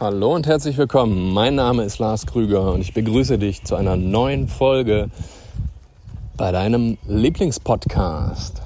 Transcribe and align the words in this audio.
Hallo 0.00 0.32
und 0.32 0.46
herzlich 0.46 0.78
willkommen. 0.78 1.32
Mein 1.32 1.56
Name 1.56 1.82
ist 1.82 1.98
Lars 1.98 2.24
Krüger 2.24 2.72
und 2.72 2.82
ich 2.82 2.94
begrüße 2.94 3.36
dich 3.36 3.64
zu 3.64 3.74
einer 3.74 3.96
neuen 3.96 4.46
Folge 4.46 5.10
bei 6.36 6.52
deinem 6.52 6.98
Lieblingspodcast. 7.08 8.62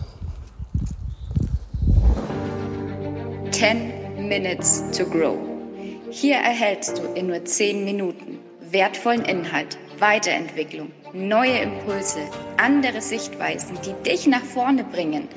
10 3.50 4.28
Minutes 4.28 4.84
to 4.94 5.06
Grow. 5.06 5.38
Hier 6.10 6.36
erhältst 6.36 6.98
du 6.98 7.04
in 7.14 7.28
nur 7.28 7.42
10 7.42 7.82
Minuten 7.82 8.38
wertvollen 8.70 9.24
Inhalt, 9.24 9.78
Weiterentwicklung, 10.00 10.92
neue 11.14 11.60
Impulse, 11.60 12.18
andere 12.58 13.00
Sichtweisen, 13.00 13.78
die 13.86 13.94
dich 14.06 14.26
nach 14.26 14.44
vorne 14.44 14.84
bringen. 14.84 15.28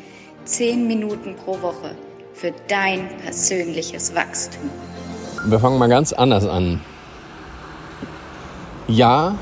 10 0.44 0.88
Minuten 0.88 1.38
pro 1.38 1.62
Woche 1.62 1.96
für 2.34 2.52
dein 2.68 3.08
persönliches 3.24 4.14
Wachstum. 4.14 4.70
Wir 5.48 5.60
fangen 5.60 5.78
mal 5.78 5.90
ganz 5.90 6.12
anders 6.12 6.48
an. 6.48 6.82
Ja, 8.88 9.36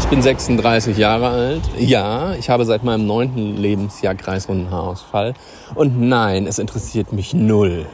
ich 0.00 0.06
bin 0.06 0.22
36 0.22 0.96
Jahre 0.96 1.28
alt. 1.28 1.62
Ja, 1.78 2.32
ich 2.32 2.48
habe 2.48 2.64
seit 2.64 2.82
meinem 2.82 3.06
neunten 3.06 3.58
Lebensjahr 3.58 4.14
kreisrunden 4.14 4.70
Haarausfall. 4.70 5.34
Und 5.74 6.00
nein, 6.00 6.46
es 6.46 6.58
interessiert 6.58 7.12
mich 7.12 7.34
null. 7.34 7.84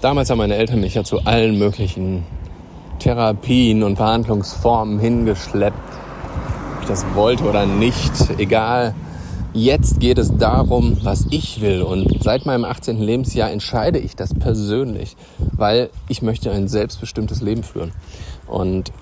Damals 0.00 0.30
haben 0.30 0.38
meine 0.38 0.54
Eltern 0.54 0.80
mich 0.80 0.94
ja 0.94 1.02
zu 1.02 1.24
allen 1.24 1.58
möglichen 1.58 2.24
Therapien 3.00 3.82
und 3.82 3.98
Behandlungsformen 3.98 5.00
hingeschleppt. 5.00 5.76
Ob 6.76 6.82
ich 6.82 6.88
das 6.88 7.04
wollte 7.14 7.42
oder 7.44 7.66
nicht, 7.66 8.12
egal. 8.38 8.94
Jetzt 9.56 10.00
geht 10.00 10.18
es 10.18 10.36
darum, 10.36 10.98
was 11.02 11.28
ich 11.30 11.62
will. 11.62 11.80
Und 11.80 12.22
seit 12.22 12.44
meinem 12.44 12.66
18. 12.66 13.00
Lebensjahr 13.00 13.50
entscheide 13.50 13.98
ich 13.98 14.14
das 14.14 14.34
persönlich, 14.34 15.16
weil 15.38 15.88
ich 16.10 16.20
möchte 16.20 16.50
ein 16.50 16.68
selbstbestimmtes 16.68 17.40
Leben 17.40 17.62
führen. 17.62 17.92
Und 18.46 18.92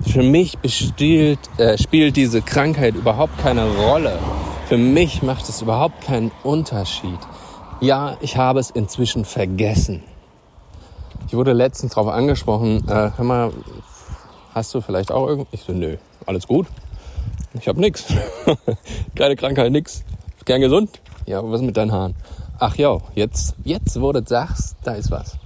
für 0.00 0.22
mich 0.22 0.56
bestielt, 0.56 1.38
äh, 1.58 1.76
spielt 1.76 2.16
diese 2.16 2.40
Krankheit 2.40 2.94
überhaupt 2.94 3.36
keine 3.36 3.68
Rolle. 3.68 4.18
Für 4.66 4.78
mich 4.78 5.22
macht 5.22 5.46
es 5.50 5.60
überhaupt 5.60 6.00
keinen 6.00 6.30
Unterschied. 6.42 7.18
Ja, 7.82 8.16
ich 8.22 8.38
habe 8.38 8.60
es 8.60 8.70
inzwischen 8.70 9.26
vergessen. 9.26 10.02
Ich 11.26 11.34
wurde 11.34 11.52
letztens 11.52 11.92
darauf 11.92 12.10
angesprochen, 12.10 12.82
äh, 12.88 13.10
hör 13.14 13.24
mal, 13.24 13.52
hast 14.54 14.74
du 14.74 14.80
vielleicht 14.80 15.12
auch 15.12 15.28
irgend... 15.28 15.48
Ich 15.52 15.60
so, 15.60 15.74
nö, 15.74 15.98
alles 16.24 16.46
gut. 16.46 16.66
Ich 17.54 17.68
habe 17.68 17.80
nix. 17.80 18.06
Keine 19.14 19.36
Krankheit, 19.36 19.72
nix. 19.72 20.04
Gern 20.44 20.60
gesund. 20.60 21.00
Ja, 21.26 21.42
was 21.44 21.60
mit 21.60 21.76
deinen 21.76 21.92
Haaren? 21.92 22.14
Ach 22.58 22.76
ja, 22.76 22.98
jetzt, 23.14 23.54
jetzt, 23.64 23.94
du 23.96 24.22
sagst, 24.24 24.76
da 24.84 24.92
ist 24.92 25.10
was. 25.10 25.36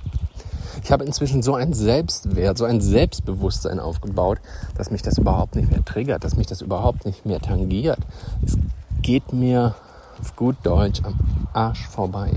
Ich 0.85 0.93
habe 0.93 1.05
inzwischen 1.05 1.43
so 1.43 1.55
einen 1.55 1.73
Selbstwert, 1.73 2.59
so 2.59 2.65
ein 2.65 2.81
Selbstbewusstsein 2.81 3.81
aufgebaut, 3.81 4.39
dass 4.77 4.91
mich 4.91 5.03
das 5.03 5.19
überhaupt 5.19 5.57
nicht 5.57 5.71
mehr 5.71 5.85
triggert, 5.85 6.23
dass 6.23 6.37
mich 6.37 6.47
das 6.47 6.61
überhaupt 6.61 7.05
nicht 7.05 7.27
mehr 7.27 7.41
tangiert. 7.41 7.99
Es 8.45 8.57
geht 9.03 9.33
mir 9.33 9.75
auf 10.21 10.37
gut 10.37 10.57
Deutsch 10.63 11.01
am 11.03 11.19
Arsch 11.53 11.87
vorbei. 11.89 12.31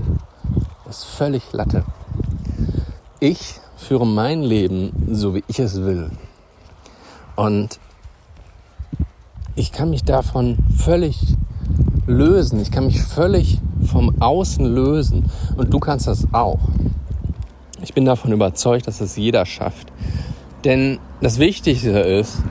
Das 0.84 0.98
ist 0.98 1.04
völlig 1.04 1.52
Latte. 1.52 1.84
Ich 3.20 3.60
führe 3.76 4.06
mein 4.06 4.42
Leben 4.42 4.92
so, 5.12 5.34
wie 5.34 5.44
ich 5.46 5.60
es 5.60 5.82
will. 5.82 6.10
Und 7.36 7.78
ich 9.56 9.72
kann 9.72 9.90
mich 9.90 10.04
davon 10.04 10.58
völlig 10.76 11.18
lösen. 12.06 12.60
Ich 12.60 12.70
kann 12.70 12.86
mich 12.86 13.00
völlig 13.00 13.58
vom 13.84 14.20
Außen 14.20 14.64
lösen. 14.64 15.30
Und 15.56 15.72
du 15.72 15.78
kannst 15.78 16.06
das 16.06 16.26
auch. 16.32 16.60
Ich 17.82 17.94
bin 17.94 18.04
davon 18.04 18.32
überzeugt, 18.32 18.86
dass 18.86 19.00
es 19.00 19.16
jeder 19.16 19.46
schafft. 19.46 19.92
Denn 20.64 20.98
das 21.20 21.38
Wichtigste 21.38 21.90
ist, 21.90 22.42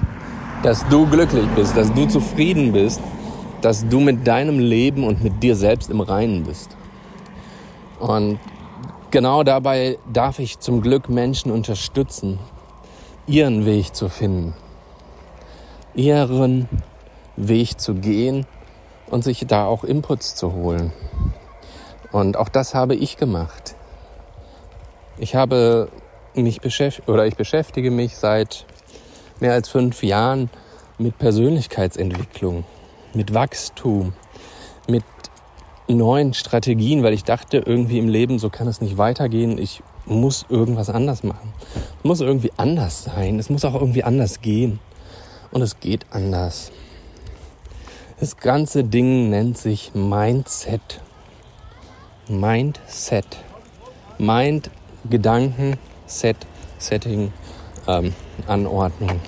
dass 0.64 0.88
du 0.90 1.06
glücklich 1.08 1.48
bist, 1.56 1.78
dass 1.78 1.94
du 1.94 2.08
zufrieden 2.08 2.72
bist, 2.74 3.02
dass 3.62 3.88
du 3.88 4.00
mit 4.00 4.26
deinem 4.26 4.60
Leben 4.60 5.04
und 5.04 5.24
mit 5.24 5.44
dir 5.44 5.56
selbst 5.56 5.90
im 5.90 6.02
Reinen 6.02 6.44
bist. 6.44 6.76
Und 8.00 8.40
genau 9.12 9.44
dabei 9.44 9.98
darf 10.12 10.40
ich 10.40 10.60
zum 10.60 10.82
Glück 10.82 11.10
Menschen 11.10 11.52
unterstützen, 11.52 12.40
ihren 13.28 13.66
Weg 13.66 13.96
zu 13.96 14.10
finden, 14.10 14.54
ihren 15.96 16.68
Weg 17.36 17.80
zu 17.80 17.96
gehen 17.96 18.46
und 19.08 19.24
sich 19.24 19.46
da 19.48 19.66
auch 19.66 19.84
Inputs 19.84 20.36
zu 20.36 20.54
holen. 20.54 20.92
Und 22.12 22.38
auch 22.38 22.50
das 22.50 22.74
habe 22.74 22.96
ich 22.96 23.18
gemacht. 23.18 23.76
Ich 25.18 25.36
habe 25.36 25.90
mich 26.34 26.62
beschäftigt 26.62 27.10
oder 27.10 27.26
ich 27.26 27.36
beschäftige 27.36 27.92
mich 27.92 28.18
seit 28.18 28.66
mehr 29.40 29.54
als 29.54 29.70
fünf 29.70 30.04
Jahren 30.04 30.50
mit 30.98 31.18
Persönlichkeitsentwicklung, 31.18 32.66
mit 33.14 33.34
Wachstum, 33.34 34.14
mit 34.88 35.04
neuen 35.88 36.34
Strategien, 36.34 37.04
weil 37.04 37.14
ich 37.14 37.24
dachte, 37.24 37.58
irgendwie 37.58 38.00
im 38.00 38.10
Leben, 38.10 38.40
so 38.40 38.50
kann 38.50 38.68
es 38.68 38.82
nicht 38.82 38.98
weitergehen. 38.98 39.58
Ich 39.58 39.82
muss 40.06 40.46
irgendwas 40.50 40.90
anders 40.90 41.24
machen. 41.24 41.54
Es 42.00 42.04
muss 42.04 42.22
irgendwie 42.22 42.52
anders 42.58 43.04
sein. 43.06 43.40
Es 43.40 43.50
muss 43.50 43.66
auch 43.66 43.76
irgendwie 43.76 44.04
anders 44.04 44.42
gehen. 44.42 44.80
Und 45.52 45.62
es 45.62 45.80
geht 45.80 46.06
anders. 46.12 46.72
Das 48.20 48.38
ganze 48.38 48.84
Ding 48.84 49.30
nennt 49.30 49.58
sich 49.58 49.92
Mindset. 49.94 51.02
Mindset. 52.28 53.26
Mind, 54.18 54.70
Gedanken, 55.10 55.78
Set, 56.06 56.36
Setting, 56.78 57.32
ähm, 57.88 58.14
Anordnung. 58.48 59.20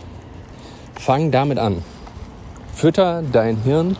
Fang 0.95 1.31
damit 1.31 1.57
an. 1.57 1.83
Fütter 2.73 3.23
dein 3.31 3.63
Hirn 3.63 3.95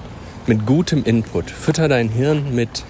mit 0.45 0.65
gutem 0.65 1.03
Input. 1.03 1.49
Fütter 1.49 1.87
dein 1.87 2.09
Hirn 2.09 2.53
mit 2.53 2.83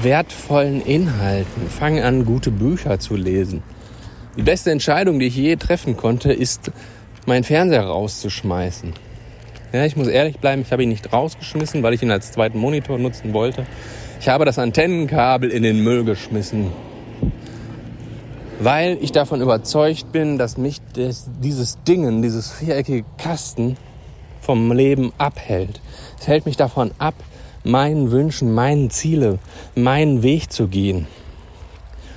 wertvollen 0.00 0.80
Inhalten. 0.80 1.68
Fang 1.68 2.00
an, 2.00 2.24
gute 2.24 2.50
Bücher 2.50 2.98
zu 2.98 3.16
lesen. 3.16 3.62
Die 4.36 4.42
beste 4.42 4.70
Entscheidung, 4.70 5.18
die 5.18 5.26
ich 5.26 5.36
je 5.36 5.56
treffen 5.56 5.96
konnte, 5.96 6.32
ist, 6.32 6.70
meinen 7.26 7.44
Fernseher 7.44 7.84
rauszuschmeißen. 7.84 8.92
Ja, 9.72 9.84
ich 9.84 9.96
muss 9.96 10.08
ehrlich 10.08 10.38
bleiben, 10.38 10.62
ich 10.62 10.72
habe 10.72 10.82
ihn 10.82 10.90
nicht 10.90 11.12
rausgeschmissen, 11.12 11.82
weil 11.82 11.94
ich 11.94 12.02
ihn 12.02 12.10
als 12.10 12.32
zweiten 12.32 12.58
Monitor 12.58 12.98
nutzen 12.98 13.32
wollte. 13.32 13.64
Ich 14.20 14.28
habe 14.28 14.44
das 14.44 14.58
Antennenkabel 14.58 15.50
in 15.50 15.62
den 15.62 15.82
Müll 15.82 16.04
geschmissen, 16.04 16.70
weil 18.60 18.98
ich 19.00 19.12
davon 19.12 19.40
überzeugt 19.40 20.12
bin, 20.12 20.38
dass 20.38 20.58
mich 20.58 20.78
das, 20.94 21.30
dieses 21.40 21.82
Dingen, 21.84 22.22
dieses 22.22 22.52
viereckige 22.52 23.04
Kasten 23.16 23.76
vom 24.40 24.70
Leben 24.72 25.12
abhält. 25.18 25.80
Es 26.20 26.28
hält 26.28 26.46
mich 26.46 26.56
davon 26.56 26.90
ab, 26.98 27.14
meinen 27.64 28.10
Wünschen, 28.10 28.52
meinen 28.52 28.90
Ziele, 28.90 29.38
meinen 29.74 30.22
Weg 30.22 30.52
zu 30.52 30.68
gehen. 30.68 31.06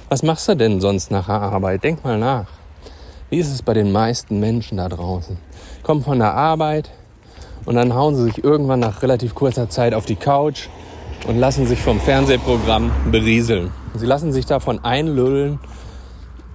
Was 0.10 0.24
machst 0.24 0.48
du 0.48 0.56
denn 0.56 0.82
sonst 0.82 1.10
nach 1.10 1.28
der 1.28 1.36
Arbeit? 1.36 1.84
Denk 1.84 2.04
mal 2.04 2.18
nach. 2.18 2.48
Wie 3.30 3.40
ist 3.40 3.52
es 3.52 3.62
bei 3.62 3.74
den 3.74 3.92
meisten 3.92 4.40
Menschen 4.40 4.78
da 4.78 4.90
draußen? 4.90 5.38
Kommen 5.84 6.04
von 6.04 6.20
der 6.20 6.34
Arbeit, 6.34 6.92
und 7.66 7.76
dann 7.76 7.94
hauen 7.96 8.16
sie 8.16 8.24
sich 8.24 8.44
irgendwann 8.44 8.80
nach 8.80 9.02
relativ 9.02 9.34
kurzer 9.34 9.70
Zeit 9.70 9.94
auf 9.94 10.06
die 10.06 10.16
Couch 10.16 10.68
und 11.28 11.38
lassen 11.38 11.66
sich 11.66 11.80
vom 11.80 12.00
Fernsehprogramm 12.00 12.92
berieseln. 13.12 13.72
Sie 13.96 14.06
lassen 14.06 14.32
sich 14.32 14.46
davon 14.46 14.84
einlullen, 14.84 15.60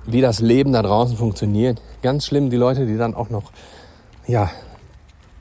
wie 0.06 0.20
das 0.20 0.41
Leben 0.41 0.72
da 0.72 0.82
draußen 0.82 1.16
funktioniert. 1.16 1.82
Ganz 2.03 2.26
schlimm 2.26 2.50
die 2.50 2.56
Leute, 2.56 2.86
die 2.86 2.97
dann 2.97 3.14
auch 3.14 3.28
noch, 3.28 3.50
ja, 4.26 4.50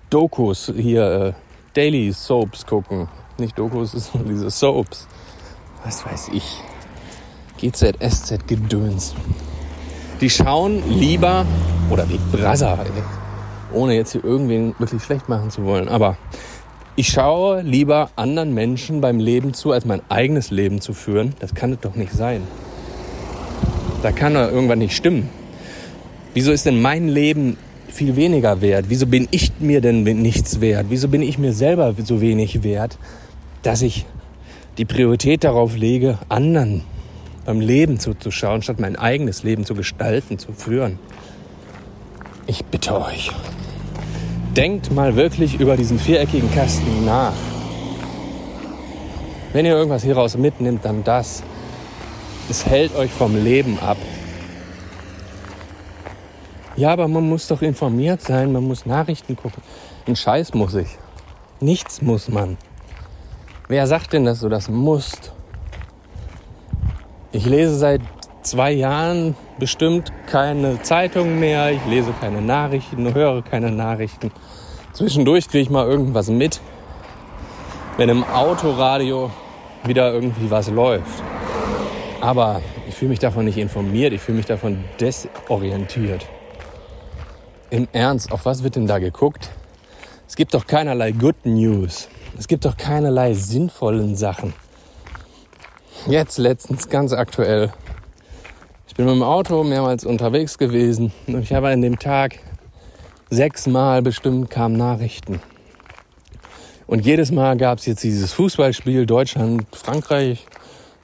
Dokus 0.09 0.73
hier, 0.75 1.03
äh, 1.03 1.33
Daily 1.75 2.11
Soaps 2.11 2.65
gucken. 2.65 3.07
Nicht 3.37 3.57
Dokus, 3.59 3.91
sondern 4.11 4.29
diese 4.29 4.49
Soaps. 4.49 5.07
Was 5.83 6.03
weiß 6.05 6.29
ich. 6.33 6.61
GZSZ 7.57 8.47
Gedöns. 8.47 9.13
Die 10.21 10.29
schauen 10.29 10.83
lieber, 10.89 11.45
oder 11.89 12.05
Brother, 12.31 12.77
ey 12.83 13.03
ohne 13.73 13.95
jetzt 13.95 14.11
hier 14.11 14.23
irgendwen 14.23 14.73
wirklich 14.79 15.03
schlecht 15.03 15.29
machen 15.29 15.51
zu 15.51 15.63
wollen. 15.63 15.87
Aber 15.87 16.17
ich 16.95 17.09
schaue 17.09 17.61
lieber 17.61 18.09
anderen 18.15 18.53
Menschen 18.53 19.01
beim 19.01 19.19
Leben 19.19 19.53
zu, 19.53 19.71
als 19.71 19.85
mein 19.85 20.01
eigenes 20.09 20.51
Leben 20.51 20.81
zu 20.81 20.93
führen. 20.93 21.33
Das 21.39 21.53
kann 21.53 21.77
doch 21.81 21.95
nicht 21.95 22.11
sein. 22.11 22.41
Da 24.01 24.11
kann 24.11 24.33
doch 24.33 24.51
irgendwann 24.51 24.79
nicht 24.79 24.95
stimmen. 24.95 25.29
Wieso 26.33 26.51
ist 26.51 26.65
denn 26.65 26.81
mein 26.81 27.07
Leben 27.07 27.57
viel 27.87 28.15
weniger 28.15 28.61
wert? 28.61 28.85
Wieso 28.89 29.07
bin 29.07 29.27
ich 29.31 29.51
mir 29.59 29.81
denn 29.81 30.03
nichts 30.03 30.61
wert? 30.61 30.87
Wieso 30.89 31.07
bin 31.07 31.21
ich 31.21 31.37
mir 31.37 31.53
selber 31.53 31.93
so 32.03 32.21
wenig 32.21 32.63
wert, 32.63 32.97
dass 33.63 33.81
ich 33.81 34.05
die 34.77 34.85
Priorität 34.85 35.43
darauf 35.43 35.75
lege, 35.75 36.17
anderen 36.29 36.83
beim 37.45 37.59
Leben 37.59 37.99
zuzuschauen, 37.99 38.61
statt 38.61 38.79
mein 38.79 38.95
eigenes 38.95 39.43
Leben 39.43 39.65
zu 39.65 39.75
gestalten, 39.75 40.39
zu 40.39 40.53
führen? 40.53 40.99
Ich 42.47 42.65
bitte 42.65 42.99
euch 42.99 43.31
denkt 44.59 44.91
mal 44.91 45.15
wirklich 45.15 45.57
über 45.59 45.77
diesen 45.77 45.97
viereckigen 45.97 46.51
Kasten 46.51 47.05
nach. 47.05 47.31
Wenn 49.53 49.65
ihr 49.65 49.71
irgendwas 49.71 50.03
hieraus 50.03 50.35
mitnimmt, 50.35 50.83
dann 50.83 51.05
das. 51.05 51.43
Es 52.49 52.65
hält 52.65 52.93
euch 52.93 53.09
vom 53.09 53.41
Leben 53.41 53.79
ab. 53.79 53.95
Ja, 56.75 56.91
aber 56.91 57.07
man 57.07 57.27
muss 57.27 57.47
doch 57.47 57.61
informiert 57.61 58.21
sein, 58.21 58.51
man 58.51 58.65
muss 58.65 58.85
Nachrichten 58.85 59.37
gucken. 59.37 59.63
Ein 60.07 60.17
Scheiß 60.17 60.53
muss 60.53 60.75
ich. 60.75 60.97
Nichts 61.61 62.01
muss 62.01 62.27
man. 62.27 62.57
Wer 63.69 63.87
sagt 63.87 64.11
denn, 64.11 64.25
dass 64.25 64.41
du 64.41 64.49
das 64.49 64.67
musst? 64.67 65.31
Ich 67.31 67.45
lese 67.45 67.75
seit 67.75 68.01
zwei 68.41 68.71
Jahren 68.71 69.35
bestimmt 69.59 70.11
keine 70.25 70.81
Zeitung 70.81 71.39
mehr, 71.39 71.71
ich 71.71 71.85
lese 71.85 72.11
keine 72.19 72.41
Nachrichten, 72.41 73.13
höre 73.13 73.43
keine 73.43 73.69
Nachrichten. 73.69 74.31
Zwischendurch 74.93 75.47
kriege 75.47 75.61
ich 75.61 75.69
mal 75.69 75.85
irgendwas 75.85 76.29
mit, 76.29 76.59
wenn 77.97 78.09
im 78.09 78.23
Autoradio 78.23 79.29
wieder 79.83 80.11
irgendwie 80.11 80.49
was 80.49 80.71
läuft. 80.71 81.21
Aber 82.19 82.61
ich 82.87 82.95
fühle 82.95 83.09
mich 83.09 83.19
davon 83.19 83.45
nicht 83.45 83.59
informiert, 83.59 84.11
ich 84.11 84.21
fühle 84.21 84.37
mich 84.37 84.47
davon 84.47 84.83
desorientiert. 84.99 86.25
Im 87.69 87.87
Ernst, 87.91 88.31
auf 88.31 88.45
was 88.45 88.63
wird 88.63 88.75
denn 88.75 88.87
da 88.87 88.97
geguckt? 88.97 89.51
Es 90.27 90.35
gibt 90.35 90.55
doch 90.55 90.65
keinerlei 90.65 91.11
Good 91.11 91.45
News. 91.45 92.09
Es 92.39 92.47
gibt 92.47 92.65
doch 92.65 92.75
keinerlei 92.75 93.35
sinnvollen 93.35 94.15
Sachen. 94.15 94.55
Jetzt 96.07 96.37
letztens 96.37 96.87
ganz 96.89 97.11
aktuell. 97.13 97.71
Ich 98.87 98.95
bin 98.95 99.05
mit 99.05 99.15
dem 99.15 99.23
Auto 99.23 99.63
mehrmals 99.63 100.05
unterwegs 100.05 100.57
gewesen 100.57 101.11
und 101.27 101.43
ich 101.43 101.53
habe 101.53 101.67
an 101.69 101.81
dem 101.81 101.99
Tag 101.99 102.39
sechsmal 103.29 104.01
bestimmt 104.01 104.49
kamen 104.49 104.77
Nachrichten. 104.77 105.41
Und 106.87 107.05
jedes 107.05 107.31
Mal 107.31 107.57
gab 107.57 107.79
es 107.79 107.85
jetzt 107.85 108.03
dieses 108.03 108.33
Fußballspiel 108.33 109.05
Deutschland, 109.05 109.65
Frankreich, 109.73 110.47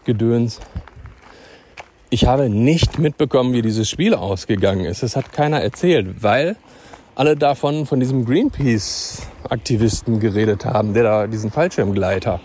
Gedöns. 0.05 0.59
Ich 2.09 2.25
habe 2.25 2.49
nicht 2.49 2.97
mitbekommen, 2.97 3.53
wie 3.53 3.61
dieses 3.61 3.89
Spiel 3.89 4.15
ausgegangen 4.15 4.85
ist. 4.85 5.03
Das 5.03 5.15
hat 5.15 5.33
keiner 5.33 5.61
erzählt, 5.61 6.23
weil 6.23 6.55
alle 7.15 7.35
davon 7.35 7.85
von 7.85 7.99
diesem 7.99 8.25
Greenpeace-Aktivisten 8.25 10.19
geredet 10.19 10.65
haben, 10.65 10.93
der 10.93 11.03
da 11.03 11.27
diesen 11.27 11.51
Fallschirmgleiter. 11.51 12.39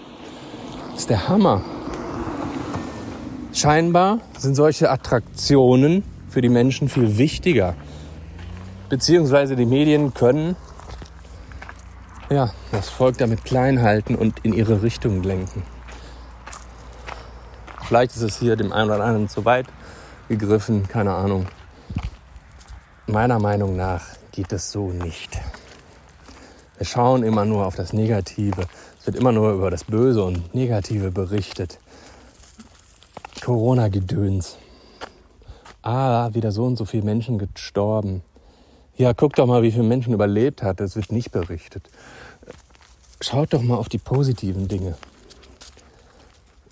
Das 0.90 1.00
ist 1.00 1.10
der 1.10 1.28
Hammer. 1.28 1.62
Scheinbar 3.52 4.20
sind 4.38 4.54
solche 4.54 4.90
Attraktionen 4.90 6.04
für 6.28 6.40
die 6.40 6.48
Menschen 6.48 6.88
viel 6.88 7.18
wichtiger. 7.18 7.74
Beziehungsweise 8.88 9.56
die 9.56 9.66
Medien 9.66 10.14
können 10.14 10.56
ja, 12.30 12.50
das 12.70 12.88
Volk 12.88 13.18
damit 13.18 13.44
klein 13.44 13.82
halten 13.82 14.14
und 14.14 14.38
in 14.44 14.52
ihre 14.52 14.82
Richtung 14.82 15.24
lenken. 15.24 15.64
Vielleicht 17.88 18.14
ist 18.14 18.22
es 18.22 18.38
hier 18.38 18.54
dem 18.54 18.72
einen 18.72 18.88
oder 18.88 19.02
anderen 19.02 19.28
zu 19.28 19.44
weit 19.44 19.66
gegriffen, 20.28 20.86
keine 20.86 21.12
Ahnung. 21.12 21.46
Meiner 23.08 23.40
Meinung 23.40 23.74
nach 23.74 24.04
geht 24.30 24.52
es 24.52 24.70
so 24.70 24.92
nicht. 24.92 25.40
Wir 26.78 26.86
schauen 26.86 27.24
immer 27.24 27.44
nur 27.44 27.66
auf 27.66 27.74
das 27.74 27.92
Negative. 27.92 28.68
Es 29.00 29.06
wird 29.06 29.16
immer 29.16 29.32
nur 29.32 29.52
über 29.52 29.72
das 29.72 29.82
Böse 29.82 30.22
und 30.22 30.54
Negative 30.54 31.10
berichtet. 31.10 31.80
Corona-Gedöns. 33.40 34.56
Ah, 35.82 36.30
wieder 36.34 36.52
so 36.52 36.64
und 36.64 36.76
so 36.76 36.84
viele 36.84 37.04
Menschen 37.04 37.38
gestorben. 37.38 38.22
Ja, 38.96 39.14
guck 39.14 39.34
doch 39.34 39.46
mal, 39.46 39.62
wie 39.62 39.70
viele 39.70 39.84
Menschen 39.84 40.12
überlebt 40.12 40.62
hat. 40.62 40.80
Das 40.80 40.96
wird 40.96 41.10
nicht 41.10 41.32
berichtet. 41.32 41.88
Schaut 43.20 43.52
doch 43.52 43.62
mal 43.62 43.76
auf 43.76 43.88
die 43.88 43.98
positiven 43.98 44.68
Dinge. 44.68 44.96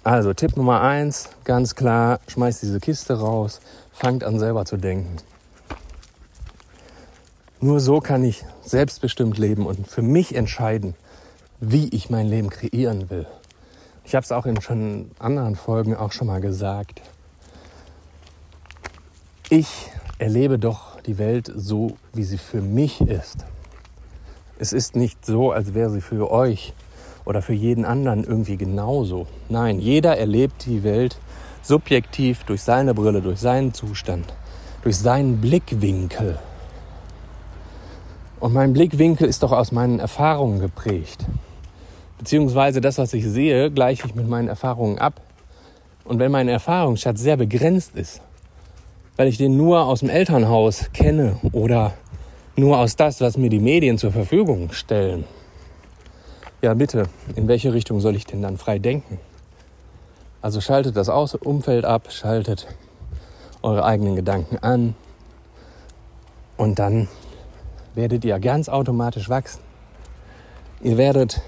Also 0.05 0.33
Tipp 0.33 0.57
Nummer 0.57 0.81
eins, 0.81 1.29
ganz 1.45 1.75
klar, 1.75 2.21
schmeißt 2.29 2.63
diese 2.63 2.81
Kiste 2.81 3.19
raus, 3.19 3.61
fangt 3.93 4.25
an 4.25 4.39
selber 4.39 4.65
zu 4.65 4.77
denken. 4.77 5.17
Nur 7.61 7.81
so 7.81 8.01
kann 8.01 8.25
ich 8.25 8.45
selbstbestimmt 8.63 9.37
leben 9.37 9.67
und 9.67 9.87
für 9.87 10.03
mich 10.03 10.35
entscheiden, 10.35 10.95
wie 11.61 11.89
ich 11.89 12.09
mein 12.09 12.27
Leben 12.27 12.51
kreieren 12.51 13.11
will. 13.11 13.27
Ich 14.09 14.15
habe 14.15 14.25
es 14.25 14.33
auch 14.33 14.47
in 14.47 14.59
schon 14.63 15.11
anderen 15.19 15.55
Folgen 15.55 15.95
auch 15.95 16.13
schon 16.13 16.29
mal 16.29 16.41
gesagt. 16.41 17.03
Ich 19.51 19.91
erlebe 20.17 20.59
doch 20.59 20.99
die 21.03 21.19
Welt 21.19 21.53
so, 21.55 21.99
wie 22.15 22.25
sie 22.25 22.39
für 22.39 22.63
mich 22.63 23.03
ist. 23.03 23.45
Es 24.59 24.73
ist 24.73 24.97
nicht 24.97 25.27
so, 25.27 25.53
als 25.53 25.75
wäre 25.75 25.91
sie 25.91 26.01
für 26.01 26.31
euch 26.31 26.73
oder 27.27 27.43
für 27.43 27.53
jeden 27.53 27.85
anderen 27.85 28.25
irgendwie 28.25 28.57
genauso. 28.57 29.27
Nein, 29.51 29.79
jeder 29.79 30.17
erlebt 30.17 30.65
die 30.65 30.85
Welt 30.85 31.19
subjektiv 31.61 32.45
durch 32.45 32.63
seine 32.63 32.95
Brille, 32.95 33.21
durch 33.21 33.41
seinen 33.41 33.75
Zustand, 33.75 34.33
durch 34.85 34.97
seinen 34.97 35.39
Blickwinkel. 35.39 36.39
Und 38.41 38.55
mein 38.55 38.73
Blickwinkel 38.73 39.29
ist 39.29 39.43
doch 39.43 39.53
aus 39.53 39.71
meinen 39.71 39.99
Erfahrungen 39.99 40.61
geprägt. 40.61 41.27
Beziehungsweise 42.19 42.81
das, 42.81 42.99
was 42.99 43.13
ich 43.15 43.25
sehe, 43.25 43.71
gleiche 43.71 44.07
ich 44.07 44.15
mit 44.15 44.29
meinen 44.29 44.49
Erfahrungen 44.49 44.99
ab. 44.99 45.21
Und 46.05 46.19
wenn 46.19 46.33
mein 46.33 46.49
Erfahrungsschatz 46.49 47.21
sehr 47.21 47.37
begrenzt 47.37 47.95
ist, 47.95 48.21
weil 49.17 49.29
ich 49.29 49.37
den 49.37 49.57
nur 49.57 49.85
aus 49.87 50.01
dem 50.01 50.09
Elternhaus 50.09 50.91
kenne 50.93 51.39
oder 51.53 51.95
nur 52.57 52.79
aus 52.79 52.97
das, 52.97 53.21
was 53.21 53.37
mir 53.37 53.51
die 53.51 53.61
Medien 53.61 53.99
zur 53.99 54.13
Verfügung 54.13 54.73
stellen, 54.73 55.25
ja 56.63 56.75
bitte, 56.75 57.05
in 57.37 57.47
welche 57.47 57.73
Richtung 57.73 58.01
soll 58.01 58.17
ich 58.17 58.27
denn 58.27 58.43
dann 58.43 58.59
frei 58.59 58.79
denken? 58.79 59.19
Also 60.41 60.61
schaltet 60.61 60.97
das 60.97 61.09
Umfeld 61.09 61.85
ab, 61.85 62.11
schaltet 62.11 62.67
eure 63.63 63.85
eigenen 63.85 64.17
Gedanken 64.17 64.59
an 64.59 64.95
und 66.57 66.79
dann 66.79 67.09
werdet 67.95 68.25
ihr 68.25 68.39
ganz 68.39 68.69
automatisch 68.69 69.29
wachsen. 69.29 69.61
Ihr 70.81 70.97
werdet 70.97 71.43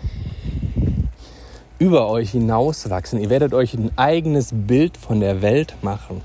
über 1.81 2.09
euch 2.09 2.31
hinaus 2.31 2.91
wachsen. 2.91 3.19
Ihr 3.19 3.31
werdet 3.31 3.55
euch 3.55 3.75
ein 3.75 3.91
eigenes 3.97 4.51
Bild 4.53 4.99
von 4.99 5.19
der 5.19 5.41
Welt 5.43 5.75
machen. 5.81 6.23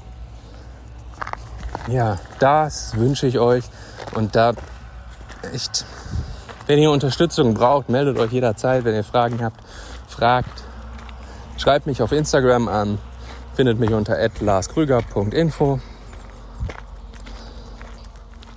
Ja, 1.87 2.19
das 2.39 2.97
wünsche 2.97 3.25
ich 3.25 3.39
euch. 3.39 3.63
Und 4.13 4.35
da 4.35 4.51
echt, 5.53 5.85
wenn 6.67 6.77
ihr 6.77 6.91
Unterstützung 6.91 7.53
braucht, 7.53 7.89
meldet 7.89 8.19
euch 8.19 8.33
jederzeit. 8.33 8.83
Wenn 8.83 8.95
ihr 8.95 9.03
Fragen 9.05 9.41
habt, 9.41 9.61
fragt. 10.09 10.63
Schreibt 11.57 11.87
mich 11.87 12.01
auf 12.01 12.11
Instagram 12.11 12.67
an. 12.67 12.97
Findet 13.55 13.79
mich 13.79 13.93
unter 13.93 14.17
larskrüger.info. 14.41 15.79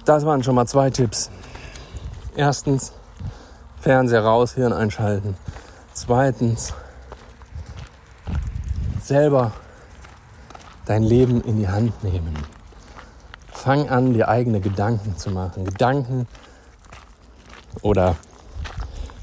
Das 0.05 0.27
waren 0.27 0.43
schon 0.43 0.57
mal 0.57 0.67
zwei 0.67 0.91
Tipps. 0.91 1.31
Erstens, 2.35 2.93
Fernseher 3.81 4.25
raus, 4.25 4.55
Hirn 4.55 4.73
einschalten. 4.73 5.37
Zweitens, 5.93 6.75
selber 9.09 9.53
dein 10.85 11.03
Leben 11.03 11.41
in 11.41 11.57
die 11.57 11.69
Hand 11.69 12.05
nehmen. 12.05 12.35
Fang 13.51 13.89
an, 13.89 14.13
dir 14.13 14.29
eigene 14.29 14.61
Gedanken 14.61 15.17
zu 15.17 15.31
machen. 15.31 15.65
Gedanken 15.65 16.29
oder 17.83 18.17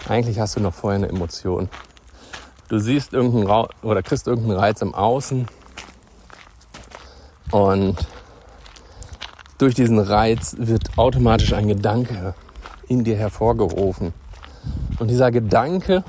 eigentlich 0.09 0.39
hast 0.39 0.55
du 0.55 0.59
noch 0.59 0.73
vorher 0.73 0.97
eine 0.97 1.09
Emotion. 1.09 1.69
Du 2.67 2.79
siehst 2.79 3.13
irgendeinen 3.13 3.47
Ra 3.47 3.67
oder 3.83 4.01
kriegst 4.01 4.27
irgendeinen 4.27 4.59
Reiz 4.59 4.81
im 4.81 4.95
Außen 4.95 5.45
und 7.51 7.95
durch 9.59 9.75
diesen 9.75 9.99
Reiz 9.99 10.55
wird 10.57 10.97
automatisch 10.97 11.53
ein 11.53 11.67
Gedanke 11.67 12.33
in 12.87 13.03
dir 13.03 13.17
hervorgerufen. 13.17 14.13
Und 14.97 15.09
dieser 15.09 15.31
Gedanke 15.31 16.03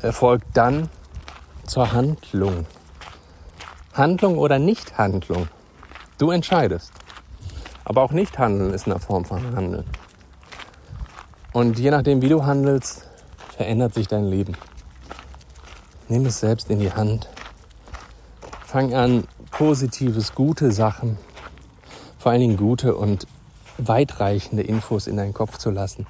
erfolgt 0.00 0.48
dann 0.54 0.90
zur 1.68 1.92
Handlung. 1.92 2.66
Handlung 3.92 4.38
oder 4.38 4.58
Nichthandlung. 4.58 5.48
Du 6.18 6.30
entscheidest. 6.30 6.92
Aber 7.84 8.02
auch 8.02 8.10
Nichthandeln 8.10 8.72
ist 8.72 8.86
eine 8.86 8.98
Form 8.98 9.24
von 9.24 9.54
Handeln. 9.54 9.84
Und 11.52 11.78
je 11.78 11.90
nachdem, 11.90 12.22
wie 12.22 12.28
du 12.28 12.44
handelst, 12.44 13.08
verändert 13.56 13.94
sich 13.94 14.08
dein 14.08 14.24
Leben. 14.24 14.54
Nimm 16.08 16.26
es 16.26 16.40
selbst 16.40 16.70
in 16.70 16.80
die 16.80 16.92
Hand. 16.92 17.28
Fang 18.64 18.94
an, 18.94 19.24
positives, 19.50 20.34
gute 20.34 20.72
Sachen, 20.72 21.18
vor 22.18 22.32
allen 22.32 22.40
Dingen 22.40 22.56
gute 22.56 22.94
und 22.94 23.26
weitreichende 23.78 24.62
Infos 24.62 25.06
in 25.06 25.16
deinen 25.16 25.34
Kopf 25.34 25.58
zu 25.58 25.70
lassen, 25.70 26.06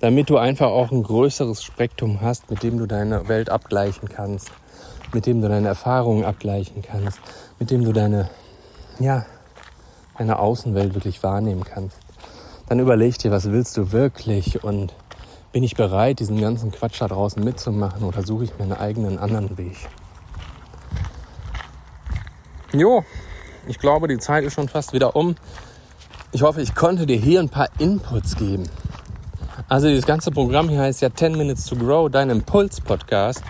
damit 0.00 0.30
du 0.30 0.38
einfach 0.38 0.68
auch 0.68 0.90
ein 0.90 1.02
größeres 1.02 1.62
Spektrum 1.62 2.20
hast, 2.20 2.50
mit 2.50 2.62
dem 2.62 2.78
du 2.78 2.86
deine 2.86 3.28
Welt 3.28 3.50
abgleichen 3.50 4.08
kannst, 4.08 4.50
mit 5.12 5.26
dem 5.26 5.40
du 5.40 5.48
deine 5.48 5.68
Erfahrungen 5.68 6.24
abgleichen 6.24 6.82
kannst, 6.82 7.20
mit 7.58 7.70
dem 7.70 7.84
du 7.84 7.92
deine, 7.92 8.28
ja, 8.98 9.26
deine 10.16 10.38
Außenwelt 10.38 10.94
wirklich 10.94 11.22
wahrnehmen 11.22 11.64
kannst. 11.64 11.96
Dann 12.68 12.80
überleg 12.80 13.18
dir, 13.18 13.30
was 13.30 13.50
willst 13.50 13.76
du 13.76 13.92
wirklich 13.92 14.62
und 14.62 14.92
bin 15.52 15.62
ich 15.62 15.74
bereit, 15.74 16.20
diesen 16.20 16.40
ganzen 16.40 16.70
Quatsch 16.70 17.00
da 17.00 17.08
draußen 17.08 17.42
mitzumachen 17.42 18.04
oder 18.04 18.22
suche 18.22 18.44
ich 18.44 18.58
mir 18.58 18.64
einen 18.64 18.72
eigenen 18.72 19.18
anderen 19.18 19.56
Weg? 19.56 19.76
Jo, 22.72 23.02
ich 23.66 23.78
glaube, 23.78 24.08
die 24.08 24.18
Zeit 24.18 24.44
ist 24.44 24.54
schon 24.54 24.68
fast 24.68 24.92
wieder 24.92 25.16
um. 25.16 25.36
Ich 26.32 26.42
hoffe, 26.42 26.60
ich 26.60 26.74
konnte 26.74 27.06
dir 27.06 27.16
hier 27.16 27.40
ein 27.40 27.48
paar 27.48 27.68
Inputs 27.78 28.36
geben. 28.36 28.68
Also 29.68 29.88
dieses 29.88 30.04
ganze 30.04 30.30
Programm 30.30 30.68
hier 30.68 30.80
heißt 30.80 31.00
ja 31.00 31.14
10 31.14 31.36
Minutes 31.36 31.64
to 31.64 31.76
Grow, 31.76 32.10
dein 32.10 32.28
Impuls-Podcast. 32.28 33.42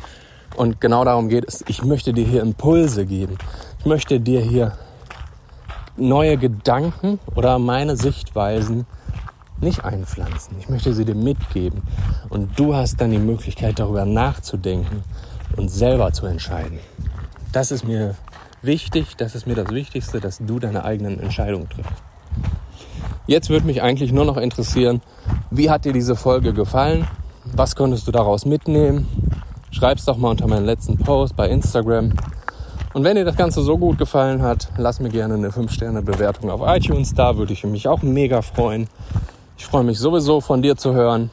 Und 0.59 0.81
genau 0.81 1.05
darum 1.05 1.29
geht 1.29 1.45
es. 1.47 1.65
Ich 1.69 1.85
möchte 1.85 2.13
dir 2.13 2.27
hier 2.27 2.43
Impulse 2.43 3.07
geben. 3.07 3.39
Ich 3.79 3.87
möchte 3.87 4.19
dir 4.19 4.41
hier 4.41 4.77
neue 5.97 6.37
Gedanken 6.37 7.21
oder 7.37 7.61
meine 7.61 7.97
Sichtweisen 7.97 8.85
nicht 9.61 9.85
einpflanzen. 9.85 10.57
Ich 10.59 10.69
möchte 10.69 10.93
sie 10.95 11.05
dir 11.05 11.15
mitgeben. 11.15 11.83
Und 12.29 12.59
du 12.59 12.75
hast 12.75 13.01
dann 13.01 13.13
die 13.13 13.21
Möglichkeit, 13.21 13.79
darüber 13.79 14.05
nachzudenken 14.05 15.05
und 15.57 15.69
selber 15.69 16.13
zu 16.13 16.27
entscheiden. 16.27 16.81
Das 17.53 17.71
ist 17.71 17.85
mir 17.85 18.17
wichtig, 18.61 19.15
das 19.17 19.37
ist 19.37 19.47
mir 19.47 19.55
das 19.55 19.71
Wichtigste, 19.71 20.19
dass 20.19 20.39
du 20.39 20.59
deine 20.59 20.85
eigenen 20.85 21.21
Entscheidungen 21.21 21.69
triffst. 21.69 22.03
Jetzt 23.29 23.49
würde 23.49 23.65
mich 23.65 23.81
eigentlich 23.81 24.11
nur 24.11 24.25
noch 24.25 24.39
interessieren, 24.39 25.03
wie 25.53 25.71
hat 25.71 25.85
dir 25.85 25.93
diese 25.93 26.17
Folge 26.17 26.53
gefallen? 26.53 27.07
Was 27.45 27.77
konntest 27.77 28.09
du 28.09 28.11
daraus 28.11 28.45
mitnehmen? 28.45 29.07
Schreib's 29.71 30.05
doch 30.05 30.17
mal 30.17 30.31
unter 30.31 30.47
meinen 30.47 30.67
letzten 30.67 30.99
Post 30.99 31.37
bei 31.37 31.49
Instagram. 31.49 32.13
Und 32.95 33.05
wenn 33.05 33.17
dir 33.17 33.25
das 33.25 33.37
Ganze 33.37 33.63
so 33.63 33.77
gut 33.77 33.99
gefallen 33.99 34.43
hat, 34.43 34.69
lass 34.77 34.99
mir 34.99 35.11
gerne 35.11 35.35
eine 35.35 35.51
5-Sterne-Bewertung 35.51 36.51
auf 36.51 36.63
iTunes 36.65 37.15
da, 37.15 37.37
würde 37.37 37.53
ich 37.53 37.65
mich 37.65 37.87
auch 37.87 38.03
mega 38.03 38.43
freuen. 38.43 38.89
Ich 39.57 39.67
freue 39.67 39.85
mich 39.85 39.99
sowieso 39.99 40.41
von 40.41 40.63
dir 40.63 40.77
zu 40.77 40.95
hören. 40.95 41.31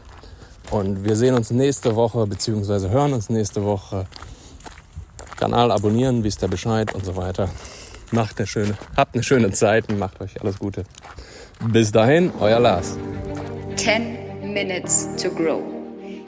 Und 0.72 1.04
wir 1.06 1.16
sehen 1.16 1.36
uns 1.36 1.52
nächste 1.52 1.96
Woche, 1.96 2.26
beziehungsweise 2.28 2.90
hören 2.90 3.14
uns 3.14 3.30
nächste 3.30 3.64
Woche. 3.64 4.06
Kanal 5.38 5.72
abonnieren, 5.72 6.24
wisst 6.24 6.42
ihr 6.44 6.48
Bescheid 6.48 6.94
und 6.94 7.06
so 7.06 7.16
weiter. 7.16 7.50
Macht 8.12 8.38
eine 8.38 8.48
schöne, 8.48 8.78
habt 8.96 9.14
eine 9.14 9.24
schöne 9.24 9.52
Zeit 9.52 9.90
und 9.90 10.00
macht 10.00 10.22
euch 10.22 10.42
alles 10.42 10.60
Gute. 10.60 10.84
Bis 11.68 11.92
dahin, 11.92 12.32
euer 12.40 12.60
Lars. 12.60 12.98
10 13.76 14.54
Minutes 14.54 15.10
to 15.22 15.30
Grow. 15.30 15.75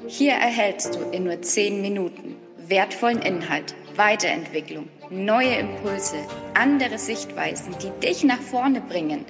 Hier 0.07 0.33
erhältst 0.33 0.95
du 0.95 1.01
in 1.11 1.25
nur 1.25 1.41
10 1.41 1.81
Minuten 1.81 2.37
wertvollen 2.69 3.21
Inhalt, 3.21 3.75
Weiterentwicklung, 3.97 4.87
neue 5.09 5.55
Impulse, 5.55 6.15
andere 6.53 6.97
Sichtweisen, 6.97 7.75
die 7.83 7.91
dich 7.99 8.23
nach 8.23 8.39
vorne 8.39 8.79
bringen. 8.79 9.25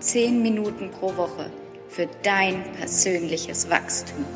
10 0.00 0.42
Minuten 0.42 0.90
pro 0.90 1.16
Woche 1.16 1.50
für 1.88 2.06
dein 2.22 2.62
persönliches 2.78 3.70
Wachstum. 3.70 4.26